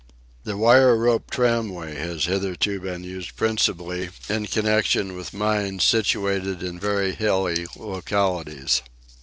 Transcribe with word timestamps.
The 0.45 0.57
wire 0.57 0.95
rope 0.95 1.29
tramway 1.29 1.93
has 1.93 2.25
hitherto 2.25 2.79
been 2.79 3.03
used 3.03 3.35
principally 3.35 4.09
in 4.29 4.47
connection 4.47 5.15
with 5.15 5.31
mines 5.31 5.83
situated 5.83 6.63
in 6.63 6.79
very 6.79 7.13
hilly 7.13 7.67
localities. 7.75 8.81